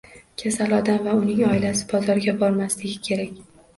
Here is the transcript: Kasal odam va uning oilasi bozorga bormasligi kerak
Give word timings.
Kasal 0.43 0.71
odam 0.77 1.03
va 1.09 1.13
uning 1.19 1.43
oilasi 1.49 1.85
bozorga 1.93 2.37
bormasligi 2.41 2.99
kerak 3.11 3.37